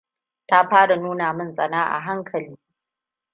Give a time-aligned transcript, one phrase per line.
[0.47, 2.57] Ta fara nuna min tsana a hankali.